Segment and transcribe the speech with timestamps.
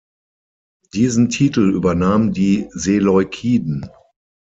[0.95, 3.87] Diesen Titel übernahmen die Seleukiden.